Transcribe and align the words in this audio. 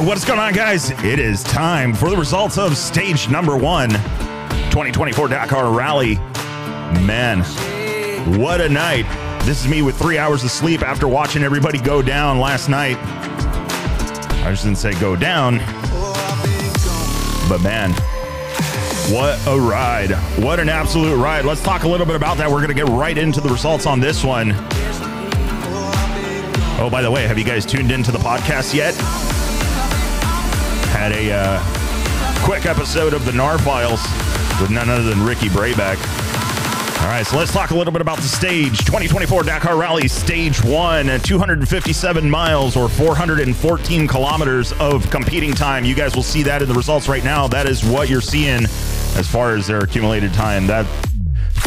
what's 0.00 0.24
going 0.24 0.38
on, 0.38 0.52
guys? 0.52 0.90
It 1.02 1.18
is 1.18 1.42
time 1.42 1.92
for 1.92 2.08
the 2.08 2.16
results 2.16 2.56
of 2.56 2.76
stage 2.76 3.28
number 3.28 3.56
one, 3.56 3.90
2024 3.90 5.28
Dakar 5.28 5.72
Rally. 5.72 6.16
Man, 7.04 7.40
what 8.38 8.60
a 8.60 8.68
night. 8.68 9.06
This 9.44 9.64
is 9.64 9.68
me 9.68 9.82
with 9.82 9.98
three 9.98 10.18
hours 10.18 10.44
of 10.44 10.50
sleep 10.50 10.82
after 10.82 11.08
watching 11.08 11.42
everybody 11.42 11.78
go 11.78 12.00
down 12.00 12.38
last 12.38 12.68
night. 12.68 12.96
I 14.44 14.50
just 14.50 14.64
didn't 14.64 14.78
say 14.78 14.92
go 15.00 15.16
down, 15.16 15.58
but 17.48 17.60
man, 17.62 17.92
what 19.12 19.38
a 19.48 19.58
ride. 19.58 20.12
What 20.42 20.60
an 20.60 20.68
absolute 20.68 21.16
ride. 21.16 21.44
Let's 21.44 21.62
talk 21.62 21.82
a 21.82 21.88
little 21.88 22.06
bit 22.06 22.16
about 22.16 22.36
that. 22.38 22.48
We're 22.48 22.64
going 22.64 22.68
to 22.68 22.74
get 22.74 22.88
right 22.88 23.18
into 23.18 23.40
the 23.40 23.48
results 23.48 23.86
on 23.86 24.00
this 24.00 24.22
one. 24.22 24.52
Oh, 26.80 26.88
by 26.88 27.02
the 27.02 27.10
way, 27.10 27.26
have 27.26 27.38
you 27.38 27.44
guys 27.44 27.66
tuned 27.66 27.90
into 27.90 28.12
the 28.12 28.18
podcast 28.18 28.74
yet? 28.74 28.94
Had 30.98 31.12
a 31.12 31.30
uh, 31.30 32.44
quick 32.44 32.66
episode 32.66 33.14
of 33.14 33.24
the 33.24 33.30
NAR 33.30 33.56
Files 33.56 34.02
with 34.60 34.70
none 34.72 34.90
other 34.90 35.04
than 35.04 35.24
Ricky 35.24 35.46
Brabec. 35.46 35.96
All 37.00 37.06
right, 37.06 37.24
so 37.24 37.36
let's 37.36 37.52
talk 37.52 37.70
a 37.70 37.76
little 37.76 37.92
bit 37.92 38.02
about 38.02 38.16
the 38.16 38.24
stage. 38.24 38.78
2024 38.78 39.44
Dakar 39.44 39.76
Rally 39.76 40.08
Stage 40.08 40.60
1, 40.64 41.20
257 41.20 42.28
miles 42.28 42.76
or 42.76 42.88
414 42.88 44.08
kilometers 44.08 44.72
of 44.80 45.08
competing 45.08 45.54
time. 45.54 45.84
You 45.84 45.94
guys 45.94 46.16
will 46.16 46.24
see 46.24 46.42
that 46.42 46.62
in 46.62 46.68
the 46.68 46.74
results 46.74 47.08
right 47.08 47.22
now. 47.22 47.46
That 47.46 47.68
is 47.68 47.84
what 47.84 48.08
you're 48.08 48.20
seeing 48.20 48.64
as 48.64 49.28
far 49.28 49.54
as 49.54 49.68
their 49.68 49.78
accumulated 49.78 50.34
time. 50.34 50.66
That 50.66 50.84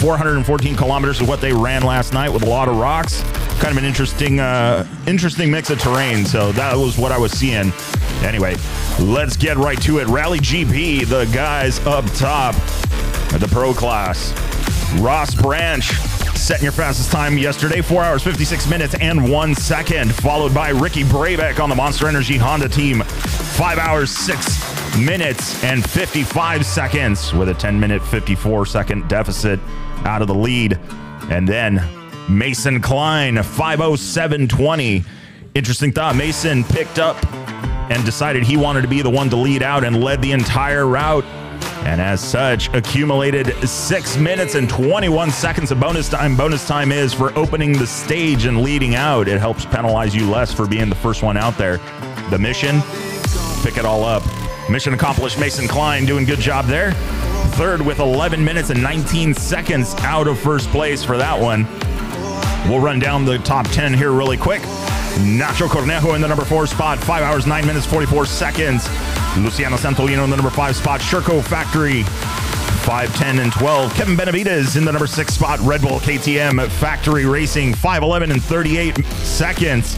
414 0.02 0.76
kilometers 0.76 1.22
is 1.22 1.28
what 1.28 1.42
they 1.42 1.54
ran 1.54 1.84
last 1.84 2.12
night 2.12 2.30
with 2.30 2.42
a 2.42 2.50
lot 2.50 2.68
of 2.68 2.76
rocks. 2.78 3.22
Kind 3.60 3.72
of 3.72 3.78
an 3.78 3.86
interesting, 3.86 4.40
uh, 4.40 4.88
interesting 5.06 5.52
mix 5.52 5.70
of 5.70 5.80
terrain. 5.80 6.26
So 6.26 6.52
that 6.54 6.76
was 6.76 6.98
what 6.98 7.12
I 7.12 7.20
was 7.20 7.32
seeing. 7.32 7.72
Anyway, 8.24 8.56
let's 9.00 9.38
get 9.38 9.58
right 9.58 9.80
to 9.84 10.00
it. 10.00 10.08
Rally 10.08 10.40
GP, 10.40 11.06
the 11.06 11.26
guys 11.32 11.80
up 11.86 12.04
top, 12.14 12.56
the 13.40 13.48
pro 13.52 13.76
class. 13.76 14.34
Ross 15.00 15.36
Branch 15.36 15.86
setting 16.36 16.64
your 16.64 16.72
fastest 16.72 17.12
time 17.12 17.38
yesterday, 17.38 17.82
4 17.82 18.04
hours, 18.04 18.24
56 18.24 18.68
minutes, 18.68 18.96
and 18.96 19.32
1 19.32 19.54
second, 19.54 20.16
followed 20.16 20.52
by 20.52 20.70
Ricky 20.70 21.04
Brabec 21.04 21.60
on 21.60 21.70
the 21.70 21.76
Monster 21.76 22.08
Energy 22.08 22.38
Honda 22.38 22.68
team, 22.68 23.02
5 23.04 23.78
hours, 23.78 24.10
6 24.10 24.71
minutes, 25.00 25.64
and 25.64 25.88
55 25.88 26.66
seconds 26.66 27.34
with 27.34 27.50
a 27.50 27.54
10 27.54 27.80
minute, 27.80 28.02
54 28.04 28.66
second 28.66 29.08
deficit 29.08 29.60
out 30.06 30.22
of 30.22 30.28
the 30.28 30.36
lead. 30.36 30.80
And 31.30 31.48
then 31.48 31.82
Mason 32.30 32.82
Klein, 32.82 33.36
507.20. 33.36 35.06
Interesting 35.54 35.92
thought. 35.92 36.16
Mason 36.16 36.64
picked 36.64 37.00
up 37.00 37.18
and 37.92 38.04
decided 38.06 38.44
he 38.44 38.58
wanted 38.58 38.82
to 38.82 38.88
be 38.88 39.02
the 39.02 39.10
one 39.10 39.30
to 39.30 39.36
lead 39.36 39.64
out 39.64 39.84
and 39.84 40.02
led 40.02 40.22
the 40.22 40.32
entire 40.32 40.88
route. 40.88 41.26
And 41.84 42.00
as 42.00 42.22
such, 42.22 42.70
accumulated 42.74 43.54
six 43.68 44.16
minutes 44.16 44.56
and 44.56 44.70
21 44.70 45.32
seconds 45.32 45.72
of 45.72 45.80
bonus 45.80 46.08
time. 46.10 46.38
Bonus 46.38 46.68
time 46.68 46.92
is 46.92 47.14
for 47.14 47.38
opening 47.38 47.74
the 47.74 47.88
stage 47.88 48.46
and 48.46 48.62
leading 48.62 48.96
out. 48.96 49.28
It 49.28 49.40
helps 49.40 49.66
penalize 49.66 50.16
you 50.16 50.30
less 50.30 50.54
for 50.54 50.68
being 50.68 50.90
the 50.90 50.96
first 50.96 51.24
one 51.24 51.38
out 51.38 51.58
there. 51.58 51.78
The 52.30 52.38
mission, 52.40 52.82
pick 53.64 53.78
it 53.78 53.86
all 53.86 54.04
up. 54.04 54.24
Mission 54.70 54.94
accomplished. 54.94 55.40
Mason 55.40 55.68
Klein 55.68 56.06
doing 56.06 56.26
good 56.26 56.40
job 56.40 56.66
there. 56.66 56.94
Third 57.56 57.82
with 57.82 58.00
11 58.00 58.44
minutes 58.44 58.70
and 58.70 58.82
19 58.82 59.34
seconds 59.34 59.94
out 60.00 60.28
of 60.28 60.40
first 60.40 60.70
place 60.70 61.04
for 61.04 61.18
that 61.18 61.40
one. 61.40 61.68
We'll 62.70 62.80
run 62.80 63.00
down 63.00 63.26
the 63.26 63.40
top 63.40 63.68
10 63.70 63.94
here 63.94 64.12
really 64.12 64.38
quick. 64.38 64.62
Nacho 65.22 65.68
Cornejo 65.68 66.16
in 66.16 66.22
the 66.22 66.28
number 66.28 66.46
four 66.46 66.66
spot, 66.68 67.00
five 67.00 67.24
hours, 67.24 67.46
nine 67.46 67.66
minutes, 67.66 67.86
44 67.86 68.26
seconds. 68.26 68.88
Luciano 69.38 69.76
Santolino 69.76 70.24
in 70.24 70.30
the 70.30 70.36
number 70.38 70.50
five 70.50 70.76
spot, 70.76 71.02
Sherco 71.02 71.44
Factory, 71.44 72.04
5, 72.04 73.16
10, 73.16 73.40
and 73.40 73.52
12. 73.52 73.94
Kevin 73.94 74.16
Benavides 74.16 74.76
in 74.76 74.86
the 74.86 74.92
number 74.92 75.08
six 75.08 75.34
spot, 75.34 75.60
Red 75.60 75.82
Bull 75.82 76.00
KTM 76.00 76.70
Factory 76.70 77.26
Racing, 77.26 77.74
5, 77.74 78.04
11, 78.04 78.32
and 78.32 78.44
38 78.44 79.06
seconds. 79.06 79.98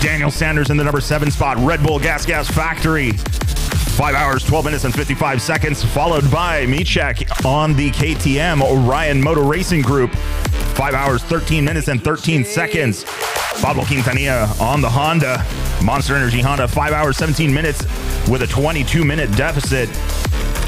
Daniel 0.00 0.30
Sanders 0.30 0.70
in 0.70 0.76
the 0.76 0.84
number 0.84 1.00
seven 1.00 1.30
spot, 1.30 1.56
Red 1.58 1.82
Bull 1.82 1.98
Gas 1.98 2.26
Gas 2.26 2.48
Factory, 2.50 3.12
5 3.96 4.14
hours, 4.14 4.44
12 4.44 4.66
minutes, 4.66 4.84
and 4.84 4.94
55 4.94 5.40
seconds, 5.40 5.82
followed 5.82 6.30
by 6.30 6.66
Michek 6.66 7.46
on 7.46 7.74
the 7.74 7.90
KTM 7.92 8.60
Orion 8.60 9.22
Motor 9.22 9.40
Racing 9.40 9.80
Group, 9.80 10.14
5 10.14 10.92
hours, 10.92 11.22
13 11.22 11.64
minutes, 11.64 11.88
and 11.88 12.04
13 12.04 12.44
seconds. 12.44 13.04
Pablo 13.62 13.84
Quintanilla 13.84 14.60
on 14.60 14.82
the 14.82 14.90
Honda 14.90 15.42
Monster 15.82 16.14
Energy 16.14 16.42
Honda, 16.42 16.68
5 16.68 16.92
hours, 16.92 17.16
17 17.16 17.52
minutes 17.52 17.86
with 18.28 18.42
a 18.42 18.46
22 18.46 19.02
minute 19.02 19.34
deficit. 19.34 19.88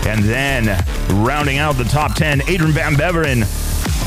And 0.07 0.25
then 0.25 0.83
rounding 1.23 1.59
out 1.59 1.77
the 1.77 1.85
top 1.85 2.15
10, 2.15 2.49
Adrian 2.49 2.73
Van 2.73 2.95
Beveren 2.95 3.45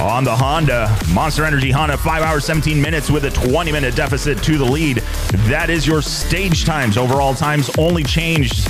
on 0.02 0.24
the 0.24 0.36
Honda 0.36 0.98
Monster 1.14 1.46
Energy 1.46 1.70
Honda, 1.70 1.96
5 1.96 2.24
hours, 2.24 2.44
17 2.46 2.82
minutes 2.82 3.12
with 3.12 3.26
a 3.26 3.30
20 3.30 3.72
minute 3.72 3.96
deficit 3.96 4.42
to 4.46 4.58
the 4.58 4.66
lead. 4.66 4.98
That 5.48 5.70
is 5.70 5.86
your 5.86 6.02
stage 6.02 6.66
times. 6.66 6.98
Overall 6.98 7.36
times 7.36 7.70
only 7.78 8.04
changed 8.04 8.68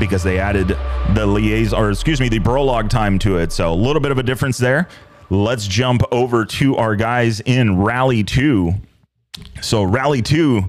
because 0.00 0.24
they 0.24 0.40
added 0.40 0.76
the 1.14 1.26
liaison, 1.26 1.78
or 1.78 1.90
excuse 1.90 2.20
me, 2.20 2.28
the 2.28 2.40
prologue 2.40 2.90
time 2.90 3.18
to 3.20 3.38
it. 3.38 3.52
So 3.52 3.72
a 3.72 3.74
little 3.74 4.00
bit 4.00 4.10
of 4.10 4.18
a 4.18 4.22
difference 4.22 4.58
there. 4.58 4.88
Let's 5.28 5.68
jump 5.68 6.02
over 6.10 6.44
to 6.44 6.76
our 6.76 6.96
guys 6.96 7.38
in 7.40 7.78
Rally 7.78 8.24
2. 8.24 8.74
So 9.60 9.84
Rally 9.84 10.22
2 10.22 10.68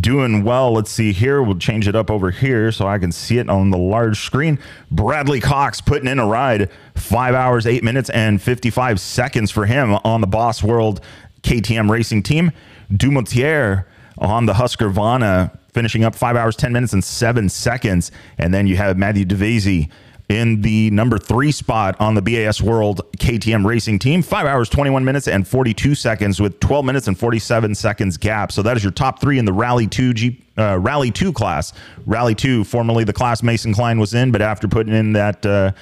doing 0.00 0.44
well. 0.44 0.72
Let's 0.72 0.90
see 0.90 1.12
here. 1.12 1.42
We'll 1.42 1.58
change 1.58 1.88
it 1.88 1.96
up 1.96 2.10
over 2.10 2.30
here 2.30 2.72
so 2.72 2.86
I 2.86 2.98
can 2.98 3.12
see 3.12 3.38
it 3.38 3.48
on 3.48 3.70
the 3.70 3.78
large 3.78 4.20
screen. 4.20 4.58
Bradley 4.90 5.40
Cox 5.40 5.80
putting 5.80 6.08
in 6.08 6.18
a 6.18 6.26
ride, 6.26 6.70
five 6.94 7.34
hours, 7.34 7.66
eight 7.66 7.82
minutes, 7.82 8.10
and 8.10 8.40
55 8.40 9.00
seconds 9.00 9.50
for 9.50 9.66
him 9.66 9.94
on 10.04 10.20
the 10.20 10.26
BAS 10.26 10.62
World 10.62 11.00
KTM 11.42 11.90
racing 11.90 12.22
team. 12.22 12.52
Dumontier 12.92 13.84
on 14.18 14.46
the 14.46 14.54
Husqvarna 14.54 15.58
finishing 15.72 16.04
up 16.04 16.14
five 16.14 16.36
hours, 16.36 16.56
10 16.56 16.72
minutes, 16.72 16.92
and 16.92 17.02
seven 17.02 17.48
seconds. 17.48 18.10
And 18.38 18.52
then 18.52 18.66
you 18.66 18.76
have 18.76 18.96
Matthew 18.96 19.24
DeVasey 19.24 19.90
in 20.28 20.62
the 20.62 20.90
number 20.90 21.18
three 21.18 21.52
spot 21.52 22.00
on 22.00 22.14
the 22.14 22.22
BAS 22.22 22.62
World 22.62 23.02
KTM 23.18 23.66
Racing 23.66 23.98
Team. 23.98 24.22
Five 24.22 24.46
hours, 24.46 24.68
21 24.68 25.04
minutes, 25.04 25.28
and 25.28 25.46
42 25.46 25.94
seconds 25.94 26.40
with 26.40 26.58
12 26.60 26.84
minutes 26.84 27.08
and 27.08 27.18
47 27.18 27.74
seconds 27.74 28.16
gap. 28.16 28.52
So 28.52 28.62
that 28.62 28.76
is 28.76 28.82
your 28.84 28.92
top 28.92 29.20
three 29.20 29.38
in 29.38 29.44
the 29.44 29.52
Rally 29.52 29.86
2 29.86 30.14
G, 30.14 30.42
uh, 30.56 30.78
Rally 30.78 31.10
2 31.10 31.32
class. 31.32 31.72
Rally 32.06 32.34
2, 32.34 32.64
formerly 32.64 33.04
the 33.04 33.12
class 33.12 33.42
Mason 33.42 33.74
Klein 33.74 33.98
was 33.98 34.14
in, 34.14 34.30
but 34.30 34.42
after 34.42 34.68
putting 34.68 34.94
in 34.94 35.12
that. 35.12 35.44
Uh, 35.44 35.72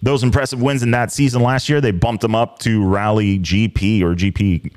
those 0.00 0.22
impressive 0.22 0.62
wins 0.62 0.84
in 0.84 0.92
that 0.92 1.10
season 1.10 1.42
last 1.42 1.68
year, 1.68 1.80
they 1.80 1.90
bumped 1.90 2.22
them 2.22 2.32
up 2.32 2.60
to 2.60 2.86
Rally 2.86 3.40
GP 3.40 4.00
or 4.02 4.14
GP 4.14 4.72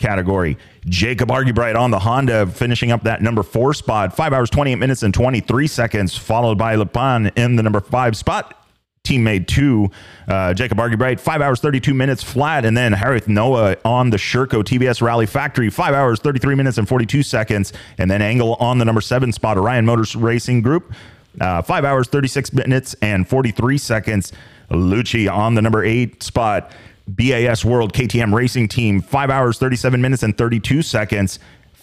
category. 0.00 0.58
Jacob 0.86 1.28
Argubright 1.28 1.78
on 1.78 1.92
the 1.92 2.00
Honda, 2.00 2.46
finishing 2.46 2.90
up 2.90 3.04
that 3.04 3.22
number 3.22 3.44
four 3.44 3.72
spot, 3.72 4.16
five 4.16 4.32
hours, 4.32 4.50
28 4.50 4.74
minutes, 4.76 5.04
and 5.04 5.14
23 5.14 5.68
seconds, 5.68 6.16
followed 6.16 6.58
by 6.58 6.74
Lepan 6.74 7.30
in 7.36 7.54
the 7.54 7.62
number 7.62 7.80
five 7.80 8.16
spot 8.16 8.56
teammate 9.04 9.46
two, 9.46 9.90
uh, 10.28 10.54
Jacob 10.54 10.78
Argubright, 10.78 11.18
five 11.18 11.40
hours, 11.40 11.60
32 11.60 11.94
minutes 11.94 12.22
flat. 12.22 12.64
And 12.64 12.76
then 12.76 12.92
Harith 12.92 13.28
Noah 13.28 13.76
on 13.84 14.10
the 14.10 14.16
Sherco 14.16 14.62
TVS 14.62 15.02
Rally 15.02 15.26
Factory, 15.26 15.70
five 15.70 15.94
hours, 15.94 16.20
33 16.20 16.54
minutes 16.54 16.78
and 16.78 16.88
42 16.88 17.22
seconds. 17.22 17.72
And 17.98 18.10
then 18.10 18.22
Angle 18.22 18.54
on 18.54 18.78
the 18.78 18.84
number 18.84 19.00
seven 19.00 19.32
spot, 19.32 19.56
Orion 19.58 19.86
Motors 19.86 20.14
Racing 20.14 20.62
Group, 20.62 20.92
uh, 21.40 21.62
five 21.62 21.84
hours, 21.84 22.08
36 22.08 22.52
minutes 22.52 22.94
and 23.02 23.28
43 23.28 23.78
seconds. 23.78 24.32
Lucci 24.70 25.30
on 25.30 25.54
the 25.54 25.62
number 25.62 25.84
eight 25.84 26.22
spot. 26.22 26.72
BAS 27.08 27.64
World 27.64 27.92
KTM 27.92 28.32
Racing 28.32 28.68
Team, 28.68 29.00
five 29.00 29.30
hours, 29.30 29.58
37 29.58 30.00
minutes, 30.00 30.22
and 30.22 30.38
32 30.38 30.82
seconds 30.82 31.40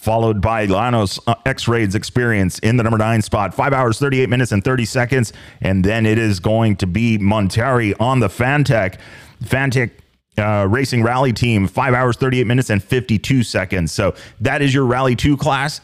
followed 0.08 0.40
by 0.40 0.66
Lanos 0.66 1.20
uh, 1.28 1.36
X 1.46 1.68
Raids 1.68 1.96
Experience 1.96 2.60
in 2.60 2.78
the 2.78 2.84
number 2.84 2.98
nine 2.98 3.22
spot, 3.22 3.54
five 3.54 3.74
hours, 3.74 4.00
38 4.00 4.30
minutes, 4.30 4.54
and 4.54 4.64
30 4.64 4.86
seconds. 4.86 5.34
And 5.60 5.84
then 5.84 6.06
it 6.06 6.18
is 6.18 6.40
going 6.40 6.78
to 6.78 6.88
be 6.88 7.18
Montari 7.18 7.94
on 8.00 8.22
the 8.22 8.30
Fantic. 8.30 9.00
Fantic 9.44 10.00
uh, 10.38 10.66
Racing 10.70 11.04
Rally 11.04 11.34
Team, 11.34 11.68
five 11.68 11.94
hours, 11.94 12.16
38 12.16 12.48
minutes, 12.48 12.70
and 12.70 12.82
52 12.82 13.44
seconds. 13.44 13.92
So 13.92 14.16
that 14.40 14.62
is 14.62 14.74
your 14.74 14.86
Rally 14.86 15.16
2 15.16 15.36
class. 15.36 15.82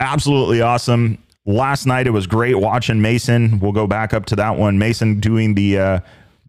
Absolutely 0.00 0.60
awesome. 0.60 1.18
Last 1.46 1.84
night 1.86 2.06
it 2.06 2.10
was 2.10 2.26
great 2.26 2.58
watching 2.58 3.02
Mason. 3.02 3.58
We'll 3.60 3.72
go 3.72 3.86
back 3.86 4.14
up 4.14 4.24
to 4.26 4.36
that 4.36 4.56
one. 4.56 4.78
Mason 4.78 5.20
doing 5.20 5.54
the 5.54 5.78
uh, 5.78 6.00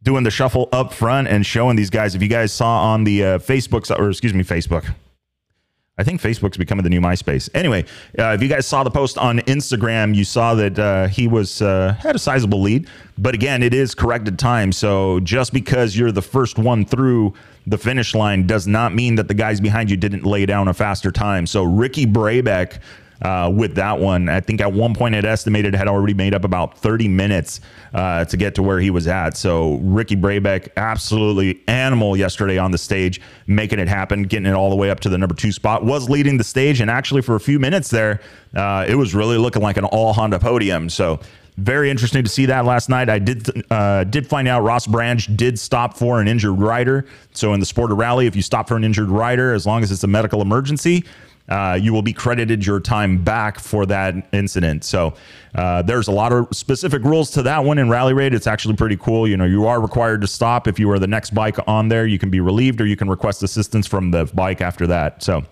doing 0.03 0.23
the 0.23 0.31
shuffle 0.31 0.69
up 0.71 0.93
front 0.93 1.27
and 1.27 1.45
showing 1.45 1.75
these 1.75 1.89
guys. 1.89 2.15
If 2.15 2.21
you 2.21 2.29
guys 2.29 2.53
saw 2.53 2.93
on 2.93 3.03
the 3.03 3.23
uh, 3.23 3.39
Facebook 3.39 3.93
or 3.97 4.09
excuse 4.09 4.33
me, 4.33 4.43
Facebook, 4.43 4.89
I 5.97 6.03
think 6.03 6.21
Facebook's 6.21 6.57
becoming 6.57 6.83
the 6.83 6.89
new 6.89 6.99
MySpace. 6.99 7.49
Anyway, 7.53 7.85
uh, 8.19 8.35
if 8.35 8.41
you 8.41 8.49
guys 8.49 8.67
saw 8.67 8.83
the 8.83 8.91
post 8.91 9.17
on 9.17 9.39
Instagram, 9.39 10.13
you 10.13 10.25
saw 10.25 10.53
that 10.55 10.77
uh, 10.77 11.07
he 11.07 11.27
was 11.27 11.61
uh, 11.61 11.95
had 11.99 12.15
a 12.15 12.19
sizable 12.19 12.61
lead. 12.61 12.89
But 13.17 13.33
again, 13.33 13.63
it 13.63 13.73
is 13.73 13.95
corrected 13.95 14.37
time. 14.37 14.73
So 14.73 15.21
just 15.21 15.53
because 15.53 15.97
you're 15.97 16.11
the 16.11 16.21
first 16.21 16.57
one 16.57 16.85
through 16.85 17.33
the 17.65 17.77
finish 17.77 18.13
line 18.13 18.45
does 18.45 18.67
not 18.67 18.93
mean 18.93 19.15
that 19.15 19.29
the 19.29 19.33
guys 19.33 19.61
behind 19.61 19.89
you 19.89 19.95
didn't 19.95 20.25
lay 20.25 20.45
down 20.45 20.67
a 20.67 20.73
faster 20.73 21.11
time. 21.11 21.47
So 21.47 21.63
Ricky 21.63 22.05
Brabec 22.05 22.79
uh, 23.21 23.51
with 23.53 23.75
that 23.75 23.99
one. 23.99 24.29
I 24.29 24.39
think 24.39 24.61
at 24.61 24.71
one 24.71 24.93
point 24.93 25.15
it 25.15 25.25
estimated 25.25 25.73
had 25.75 25.87
already 25.87 26.13
made 26.13 26.33
up 26.33 26.43
about 26.43 26.77
30 26.77 27.07
minutes 27.07 27.61
uh, 27.93 28.25
to 28.25 28.37
get 28.37 28.55
to 28.55 28.63
where 28.63 28.79
he 28.79 28.89
was 28.89 29.07
at. 29.07 29.37
So 29.37 29.75
Ricky 29.75 30.15
Brabec, 30.15 30.69
absolutely 30.77 31.61
animal 31.67 32.17
yesterday 32.17 32.57
on 32.57 32.71
the 32.71 32.77
stage, 32.77 33.21
making 33.47 33.79
it 33.79 33.87
happen, 33.87 34.23
getting 34.23 34.47
it 34.47 34.53
all 34.53 34.69
the 34.69 34.75
way 34.75 34.89
up 34.89 34.99
to 35.01 35.09
the 35.09 35.17
number 35.17 35.35
two 35.35 35.51
spot, 35.51 35.85
was 35.85 36.09
leading 36.09 36.37
the 36.37 36.43
stage. 36.43 36.81
And 36.81 36.91
actually, 36.91 37.21
for 37.21 37.35
a 37.35 37.39
few 37.39 37.59
minutes 37.59 37.89
there, 37.89 38.21
uh, 38.55 38.85
it 38.87 38.95
was 38.95 39.13
really 39.13 39.37
looking 39.37 39.61
like 39.61 39.77
an 39.77 39.85
all 39.85 40.13
Honda 40.13 40.39
podium. 40.39 40.89
So 40.89 41.19
very 41.57 41.89
interesting 41.89 42.23
to 42.23 42.29
see 42.29 42.45
that 42.47 42.65
last 42.65 42.89
night. 42.89 43.09
I 43.09 43.19
did 43.19 43.71
uh, 43.71 44.03
did 44.03 44.27
find 44.27 44.47
out 44.47 44.63
Ross 44.63 44.87
Branch 44.87 45.25
did 45.37 45.57
stop 45.57 45.97
for 45.97 46.19
an 46.19 46.27
injured 46.27 46.59
rider. 46.59 47.05
So 47.31 47.53
in 47.53 47.59
the 47.61 47.65
sport 47.65 47.91
of 47.91 47.97
rally, 47.97 48.27
if 48.27 48.35
you 48.35 48.41
stop 48.41 48.67
for 48.67 48.75
an 48.75 48.83
injured 48.83 49.09
rider, 49.09 49.53
as 49.53 49.65
long 49.65 49.81
as 49.81 49.91
it's 49.91 50.03
a 50.03 50.07
medical 50.07 50.41
emergency, 50.41 51.05
uh, 51.47 51.77
you 51.79 51.93
will 51.93 52.01
be 52.01 52.13
credited 52.13 52.65
your 52.65 52.79
time 52.79 53.23
back 53.23 53.59
for 53.59 53.85
that 53.85 54.15
incident. 54.33 54.83
So 54.83 55.13
uh, 55.53 55.81
there's 55.83 56.07
a 56.07 56.11
lot 56.11 56.33
of 56.33 56.47
specific 56.51 57.03
rules 57.03 57.29
to 57.31 57.43
that 57.43 57.63
one 57.63 57.77
in 57.77 57.89
Rally 57.89 58.13
Raid. 58.13 58.33
It's 58.33 58.47
actually 58.47 58.75
pretty 58.75 58.97
cool. 58.97 59.27
You 59.27 59.37
know, 59.37 59.45
you 59.45 59.67
are 59.67 59.79
required 59.79 60.21
to 60.21 60.27
stop 60.27 60.67
if 60.67 60.79
you 60.79 60.89
are 60.91 60.99
the 60.99 61.07
next 61.07 61.33
bike 61.33 61.57
on 61.67 61.87
there. 61.87 62.07
You 62.07 62.17
can 62.17 62.29
be 62.29 62.39
relieved 62.39 62.81
or 62.81 62.85
you 62.85 62.95
can 62.97 63.09
request 63.09 63.43
assistance 63.43 63.85
from 63.85 64.11
the 64.11 64.25
bike 64.33 64.61
after 64.61 64.87
that. 64.87 65.21
So 65.21 65.43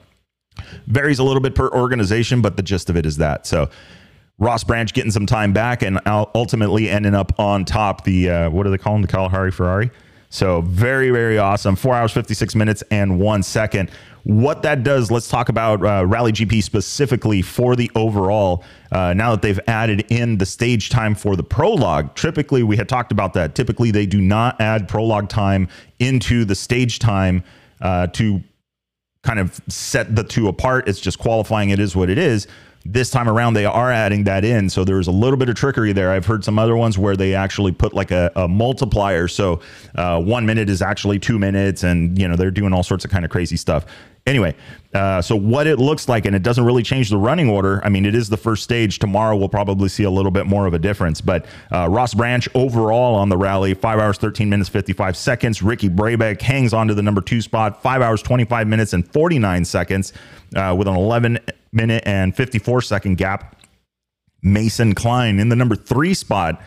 varies 0.88 1.19
a 1.19 1.24
little 1.24 1.42
bit 1.42 1.56
per 1.56 1.69
organization, 1.69 2.42
but 2.42 2.57
the 2.57 2.63
gist 2.63 2.90
of 2.90 2.98
it 2.98 3.06
is 3.06 3.18
that. 3.18 3.45
So 3.45 3.69
Ross 4.40 4.63
Branch 4.63 4.92
getting 4.94 5.12
some 5.12 5.28
time 5.28 5.54
back 5.54 5.84
and 5.84 6.00
ultimately 6.07 6.90
ending 6.90 7.13
up 7.13 7.40
on 7.40 7.66
top. 7.66 8.04
The 8.04 8.30
uh, 8.30 8.50
what 8.50 8.63
do 8.63 8.72
they 8.72 8.78
call 8.78 8.95
him? 8.95 9.04
The 9.04 9.07
Kalahari 9.07 9.51
Ferrari. 9.51 9.92
So 10.33 10.62
very 10.62 11.12
very 11.12 11.38
awesome. 11.38 11.75
Four 11.75 11.94
hours 11.94 12.12
fifty 12.12 12.33
six 12.33 12.56
minutes 12.56 12.83
and 12.89 13.19
one 13.19 13.44
second. 13.44 13.91
What 14.24 14.63
that 14.63 14.83
does, 14.83 15.12
let's 15.12 15.27
talk 15.27 15.50
about 15.50 15.85
uh, 15.85 16.07
Rally 16.07 16.31
GP 16.31 16.63
specifically 16.63 17.44
for 17.44 17.75
the 17.75 17.91
overall. 17.94 18.63
Uh, 18.91 19.13
now 19.13 19.30
that 19.31 19.44
they've 19.44 19.59
added 19.68 20.06
in 20.09 20.39
the 20.39 20.45
stage 20.47 20.89
time 20.89 21.13
for 21.13 21.35
the 21.35 21.44
prologue, 21.44 22.15
typically 22.15 22.63
we 22.63 22.77
had 22.77 22.89
talked 22.89 23.12
about 23.12 23.33
that. 23.33 23.53
Typically, 23.53 23.91
they 23.91 24.07
do 24.07 24.19
not 24.19 24.59
add 24.59 24.88
prologue 24.88 25.30
time 25.30 25.68
into 26.00 26.45
the 26.45 26.56
stage 26.56 26.97
time 26.97 27.44
uh, 27.81 28.07
to 28.07 28.41
kind 29.21 29.39
of 29.39 29.62
set 29.68 30.15
the 30.15 30.24
two 30.24 30.47
apart. 30.47 30.88
It's 30.88 31.00
just 31.00 31.19
qualifying. 31.19 31.69
It 31.69 31.80
is 31.80 31.95
what 31.95 32.09
it 32.09 32.18
is. 32.18 32.47
This 32.85 33.09
time 33.09 33.30
around, 33.30 33.53
they 33.53 33.65
are 33.65 33.91
adding 33.91 34.25
that 34.25 34.44
in. 34.44 34.69
So 34.69 34.83
there's 34.83 35.07
a 35.07 35.12
little 35.12 35.38
bit 35.38 35.47
of 35.47 35.56
trickery 35.56 35.94
there. 35.94 36.12
I've 36.12 36.25
heard 36.25 36.44
some 36.44 36.59
other 36.59 36.75
ones 36.75 36.97
where 36.97 37.15
they 37.15 37.33
actually 37.33 37.71
put 37.71 37.94
like 37.94 38.12
a, 38.12 38.31
a 38.35 38.47
multiplier. 38.47 39.30
So 39.30 39.62
uh, 39.95 40.21
one 40.21 40.45
minute 40.45 40.69
is 40.69 40.81
actually 40.81 41.19
two 41.19 41.39
minutes, 41.39 41.83
and 41.83 42.19
you 42.19 42.27
know 42.27 42.35
they're 42.35 42.51
doing 42.51 42.74
all 42.74 42.83
sorts 42.83 43.06
of 43.06 43.12
kind 43.12 43.24
of 43.24 43.31
crazy 43.31 43.56
stuff. 43.56 43.85
Anyway, 44.25 44.55
uh, 44.93 45.21
so 45.21 45.35
what 45.35 45.67
it 45.67 45.79
looks 45.79 46.07
like, 46.07 46.25
and 46.25 46.33
it 46.33 46.43
doesn't 46.43 46.63
really 46.63 46.81
change 46.81 47.09
the 47.09 47.17
running 47.17 47.49
order. 47.49 47.81
I 47.83 47.89
mean, 47.89 48.05
it 48.05 48.15
is 48.15 48.29
the 48.29 48.37
first 48.37 48.63
stage. 48.63 48.99
Tomorrow 48.99 49.35
we'll 49.35 49.49
probably 49.49 49.89
see 49.89 50.03
a 50.03 50.09
little 50.09 50.31
bit 50.31 50.45
more 50.45 50.65
of 50.65 50.73
a 50.73 50.79
difference. 50.79 51.19
But 51.19 51.45
uh, 51.73 51.89
Ross 51.89 52.13
Branch 52.13 52.47
overall 52.55 53.15
on 53.15 53.27
the 53.27 53.35
rally, 53.35 53.73
five 53.73 53.99
hours, 53.99 54.17
13 54.17 54.49
minutes, 54.49 54.69
55 54.69 55.17
seconds. 55.17 55.61
Ricky 55.61 55.89
Brabec 55.89 56.41
hangs 56.41 56.73
on 56.73 56.87
to 56.87 56.93
the 56.93 57.01
number 57.01 57.19
two 57.19 57.41
spot, 57.41 57.81
five 57.81 58.01
hours, 58.01 58.21
25 58.21 58.65
minutes, 58.65 58.93
and 58.93 59.05
49 59.11 59.65
seconds 59.65 60.13
uh, 60.55 60.73
with 60.77 60.87
an 60.87 60.95
11 60.95 61.39
minute 61.73 62.03
and 62.05 62.33
54 62.33 62.81
second 62.81 63.17
gap. 63.17 63.57
Mason 64.41 64.95
Klein 64.95 65.39
in 65.39 65.49
the 65.49 65.55
number 65.55 65.75
three 65.75 66.13
spot, 66.13 66.61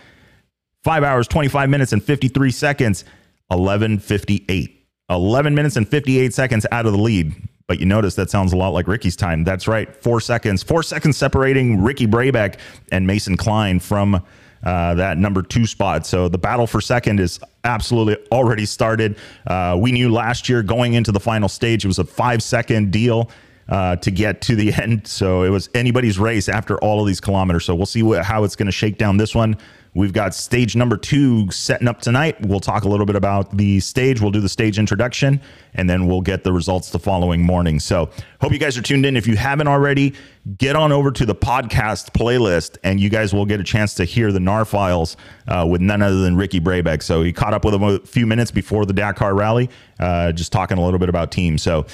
five 0.84 1.02
hours, 1.02 1.26
25 1.26 1.70
minutes, 1.70 1.92
and 1.92 2.04
53 2.04 2.50
seconds, 2.50 3.04
1158. 3.48 4.75
11 5.10 5.54
minutes 5.54 5.76
and 5.76 5.88
58 5.88 6.34
seconds 6.34 6.66
out 6.72 6.86
of 6.86 6.92
the 6.92 6.98
lead. 6.98 7.34
But 7.68 7.80
you 7.80 7.86
notice 7.86 8.14
that 8.14 8.30
sounds 8.30 8.52
a 8.52 8.56
lot 8.56 8.68
like 8.68 8.86
Ricky's 8.86 9.16
time. 9.16 9.42
That's 9.42 9.66
right. 9.66 9.94
Four 10.02 10.20
seconds. 10.20 10.62
Four 10.62 10.82
seconds 10.82 11.16
separating 11.16 11.82
Ricky 11.82 12.06
Brabec 12.06 12.58
and 12.92 13.06
Mason 13.06 13.36
Klein 13.36 13.80
from 13.80 14.22
uh, 14.62 14.94
that 14.94 15.18
number 15.18 15.42
two 15.42 15.66
spot. 15.66 16.06
So 16.06 16.28
the 16.28 16.38
battle 16.38 16.66
for 16.66 16.80
second 16.80 17.20
is 17.20 17.40
absolutely 17.64 18.16
already 18.30 18.66
started. 18.66 19.16
Uh, 19.46 19.76
we 19.80 19.92
knew 19.92 20.10
last 20.12 20.48
year 20.48 20.62
going 20.62 20.94
into 20.94 21.12
the 21.12 21.20
final 21.20 21.48
stage, 21.48 21.84
it 21.84 21.88
was 21.88 21.98
a 21.98 22.04
five 22.04 22.42
second 22.42 22.92
deal. 22.92 23.30
Uh, 23.68 23.96
to 23.96 24.12
get 24.12 24.40
to 24.42 24.54
the 24.54 24.72
end. 24.80 25.04
So 25.08 25.42
it 25.42 25.48
was 25.48 25.68
anybody's 25.74 26.20
race 26.20 26.48
after 26.48 26.78
all 26.78 27.00
of 27.00 27.06
these 27.08 27.20
kilometers. 27.20 27.64
So 27.64 27.74
we'll 27.74 27.84
see 27.84 28.04
what, 28.04 28.24
how 28.24 28.44
it's 28.44 28.54
going 28.54 28.66
to 28.66 28.72
shake 28.72 28.96
down 28.96 29.16
this 29.16 29.34
one. 29.34 29.56
We've 29.96 30.12
got 30.12 30.34
stage 30.34 30.76
number 30.76 30.98
two 30.98 31.50
setting 31.50 31.88
up 31.88 32.02
tonight. 32.02 32.38
We'll 32.42 32.60
talk 32.60 32.84
a 32.84 32.88
little 32.88 33.06
bit 33.06 33.16
about 33.16 33.56
the 33.56 33.80
stage. 33.80 34.20
We'll 34.20 34.30
do 34.30 34.42
the 34.42 34.48
stage 34.48 34.78
introduction, 34.78 35.40
and 35.72 35.88
then 35.88 36.06
we'll 36.06 36.20
get 36.20 36.44
the 36.44 36.52
results 36.52 36.90
the 36.90 36.98
following 36.98 37.42
morning. 37.42 37.80
So, 37.80 38.10
hope 38.42 38.52
you 38.52 38.58
guys 38.58 38.76
are 38.76 38.82
tuned 38.82 39.06
in. 39.06 39.16
If 39.16 39.26
you 39.26 39.36
haven't 39.36 39.68
already, 39.68 40.12
get 40.58 40.76
on 40.76 40.92
over 40.92 41.10
to 41.12 41.24
the 41.24 41.34
podcast 41.34 42.10
playlist, 42.10 42.76
and 42.84 43.00
you 43.00 43.08
guys 43.08 43.32
will 43.32 43.46
get 43.46 43.58
a 43.58 43.64
chance 43.64 43.94
to 43.94 44.04
hear 44.04 44.32
the 44.32 44.40
NAR 44.40 44.66
files 44.66 45.16
uh, 45.48 45.66
with 45.66 45.80
none 45.80 46.02
other 46.02 46.20
than 46.20 46.36
Ricky 46.36 46.60
Brabec. 46.60 47.02
So, 47.02 47.22
he 47.22 47.32
caught 47.32 47.54
up 47.54 47.64
with 47.64 47.72
him 47.72 47.82
a 47.82 47.98
few 48.00 48.26
minutes 48.26 48.50
before 48.50 48.84
the 48.84 48.92
Dakar 48.92 49.34
rally, 49.34 49.70
uh, 49.98 50.30
just 50.32 50.52
talking 50.52 50.76
a 50.76 50.84
little 50.84 51.00
bit 51.00 51.08
about 51.08 51.32
team. 51.32 51.56
So, 51.56 51.86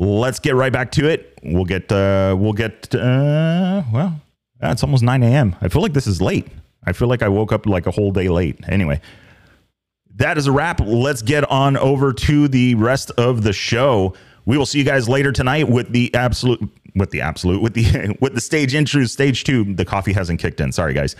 let's 0.00 0.40
get 0.40 0.54
right 0.56 0.72
back 0.72 0.90
to 0.92 1.08
it. 1.08 1.38
We'll 1.42 1.66
get, 1.66 1.92
uh, 1.92 2.34
we'll 2.38 2.54
get, 2.54 2.92
uh, 2.94 3.82
well, 3.92 4.20
it's 4.60 4.82
almost 4.82 5.02
9 5.02 5.22
a.m. 5.22 5.54
I 5.60 5.68
feel 5.68 5.82
like 5.82 5.92
this 5.92 6.06
is 6.06 6.20
late. 6.20 6.48
I 6.84 6.92
feel 6.92 7.08
like 7.08 7.22
I 7.22 7.28
woke 7.28 7.52
up 7.52 7.66
like 7.66 7.86
a 7.86 7.90
whole 7.90 8.10
day 8.10 8.28
late. 8.28 8.58
Anyway, 8.66 9.00
that 10.16 10.38
is 10.38 10.46
a 10.46 10.52
wrap. 10.52 10.80
Let's 10.80 11.22
get 11.22 11.48
on 11.50 11.76
over 11.76 12.12
to 12.12 12.48
the 12.48 12.74
rest 12.74 13.10
of 13.12 13.42
the 13.42 13.52
show. 13.52 14.14
We 14.46 14.56
will 14.56 14.66
see 14.66 14.78
you 14.78 14.84
guys 14.84 15.08
later 15.08 15.30
tonight 15.30 15.68
with 15.68 15.92
the 15.92 16.12
absolute 16.14 16.60
with 16.96 17.10
the 17.10 17.20
absolute 17.20 17.62
with 17.62 17.74
the 17.74 18.16
with 18.20 18.34
the 18.34 18.40
stage 18.40 18.74
intro 18.74 19.04
stage 19.04 19.44
2. 19.44 19.74
The 19.74 19.84
coffee 19.84 20.14
hasn't 20.14 20.40
kicked 20.40 20.60
in. 20.60 20.72
Sorry 20.72 20.94
guys. 20.94 21.14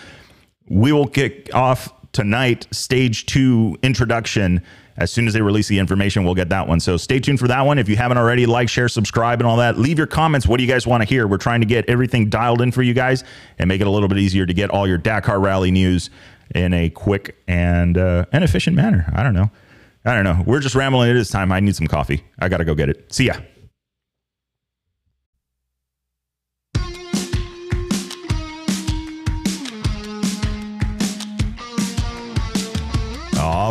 We 0.68 0.92
will 0.92 1.06
kick 1.06 1.50
off 1.54 1.92
tonight 2.12 2.66
stage 2.70 3.26
2 3.26 3.78
introduction 3.82 4.62
as 5.00 5.10
soon 5.10 5.26
as 5.26 5.32
they 5.32 5.40
release 5.40 5.66
the 5.66 5.78
information, 5.78 6.24
we'll 6.24 6.34
get 6.34 6.50
that 6.50 6.68
one. 6.68 6.78
So 6.78 6.98
stay 6.98 7.20
tuned 7.20 7.40
for 7.40 7.48
that 7.48 7.62
one. 7.62 7.78
If 7.78 7.88
you 7.88 7.96
haven't 7.96 8.18
already, 8.18 8.44
like, 8.44 8.68
share, 8.68 8.88
subscribe, 8.88 9.40
and 9.40 9.46
all 9.46 9.56
that. 9.56 9.78
Leave 9.78 9.96
your 9.96 10.06
comments. 10.06 10.46
What 10.46 10.58
do 10.58 10.62
you 10.62 10.68
guys 10.68 10.86
want 10.86 11.02
to 11.02 11.08
hear? 11.08 11.26
We're 11.26 11.38
trying 11.38 11.60
to 11.60 11.66
get 11.66 11.88
everything 11.88 12.28
dialed 12.28 12.60
in 12.60 12.70
for 12.70 12.82
you 12.82 12.92
guys 12.92 13.24
and 13.58 13.66
make 13.66 13.80
it 13.80 13.86
a 13.86 13.90
little 13.90 14.08
bit 14.08 14.18
easier 14.18 14.44
to 14.44 14.52
get 14.52 14.68
all 14.70 14.86
your 14.86 14.98
Dakar 14.98 15.40
Rally 15.40 15.70
news 15.70 16.10
in 16.54 16.74
a 16.74 16.90
quick 16.90 17.36
and 17.48 17.96
uh, 17.96 18.26
and 18.30 18.44
efficient 18.44 18.76
manner. 18.76 19.10
I 19.14 19.22
don't 19.22 19.34
know. 19.34 19.50
I 20.04 20.14
don't 20.14 20.24
know. 20.24 20.42
We're 20.46 20.60
just 20.60 20.74
rambling 20.74 21.10
at 21.10 21.14
this 21.14 21.30
time. 21.30 21.50
I 21.50 21.60
need 21.60 21.76
some 21.76 21.86
coffee. 21.86 22.22
I 22.38 22.48
got 22.48 22.58
to 22.58 22.64
go 22.66 22.74
get 22.74 22.90
it. 22.90 23.12
See 23.12 23.26
ya. 23.26 23.34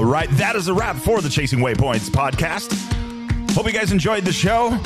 Right, 0.09 0.29
that 0.31 0.55
is 0.55 0.67
a 0.67 0.73
wrap 0.73 0.95
for 0.95 1.21
the 1.21 1.29
Chasing 1.29 1.59
Waypoints 1.59 2.09
podcast. 2.09 2.73
Hope 3.51 3.67
you 3.67 3.73
guys 3.73 3.91
enjoyed 3.91 4.25
the 4.25 4.33
show. 4.33 4.77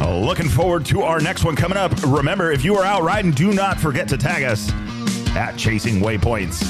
Looking 0.00 0.48
forward 0.48 0.86
to 0.86 1.02
our 1.02 1.20
next 1.20 1.44
one 1.44 1.56
coming 1.56 1.76
up. 1.76 1.92
Remember, 2.06 2.52
if 2.52 2.64
you 2.64 2.76
are 2.76 2.84
out 2.84 3.02
riding, 3.02 3.32
do 3.32 3.52
not 3.52 3.78
forget 3.78 4.08
to 4.08 4.16
tag 4.16 4.44
us 4.44 4.70
at 5.34 5.56
Chasing 5.56 6.00
Waypoints. 6.00 6.62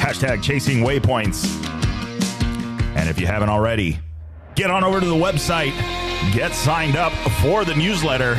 Hashtag 0.00 0.42
Chasing 0.42 0.78
Waypoints. 0.78 1.46
And 2.96 3.08
if 3.08 3.20
you 3.20 3.26
haven't 3.26 3.50
already, 3.50 3.98
get 4.54 4.70
on 4.70 4.82
over 4.82 4.98
to 4.98 5.06
the 5.06 5.14
website, 5.14 5.72
get 6.32 6.52
signed 6.52 6.96
up 6.96 7.12
for 7.42 7.64
the 7.64 7.74
newsletter, 7.74 8.34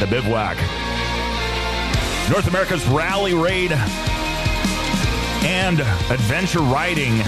The 0.00 0.06
Bivouac. 0.10 0.56
North 2.30 2.48
America's 2.48 2.86
Rally 2.88 3.34
Raid 3.34 3.72
and 5.44 5.80
Adventure 6.10 6.60
Riding 6.60 7.20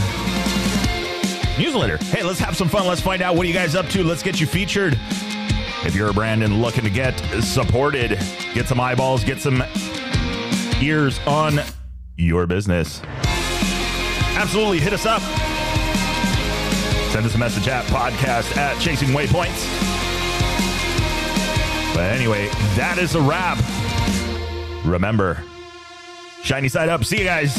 newsletter. 1.58 1.96
Hey, 1.98 2.22
let's 2.22 2.40
have 2.40 2.56
some 2.56 2.68
fun. 2.68 2.86
Let's 2.86 3.00
find 3.00 3.22
out 3.22 3.36
what 3.36 3.44
are 3.44 3.48
you 3.48 3.54
guys 3.54 3.74
up 3.74 3.88
to. 3.90 4.02
Let's 4.02 4.22
get 4.22 4.40
you 4.40 4.46
featured. 4.46 4.98
If 5.84 5.94
you're 5.94 6.10
a 6.10 6.14
brand 6.14 6.42
and 6.42 6.62
looking 6.62 6.84
to 6.84 6.90
get 6.90 7.18
supported, 7.42 8.18
get 8.54 8.66
some 8.66 8.80
eyeballs, 8.80 9.22
get 9.22 9.38
some 9.38 9.62
ears 10.80 11.20
on 11.26 11.60
your 12.16 12.46
business. 12.46 13.02
Absolutely, 14.36 14.80
hit 14.80 14.92
us 14.92 15.06
up. 15.06 15.22
Send 17.12 17.26
us 17.26 17.34
a 17.34 17.38
message 17.38 17.68
at 17.68 17.84
podcast 17.84 18.56
at 18.56 18.80
Chasing 18.80 19.08
Waypoints. 19.08 19.64
But 21.94 22.10
anyway, 22.10 22.48
that 22.76 22.98
is 22.98 23.14
a 23.14 23.20
wrap. 23.20 23.58
Remember, 24.84 25.42
shiny 26.42 26.68
side 26.68 26.88
up. 26.88 27.04
See 27.04 27.18
you 27.18 27.24
guys. 27.24 27.54